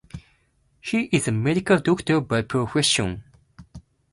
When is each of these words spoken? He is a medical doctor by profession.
He 0.79 1.01
is 1.11 1.27
a 1.27 1.31
medical 1.31 1.77
doctor 1.77 2.21
by 2.21 2.41
profession. 2.41 3.23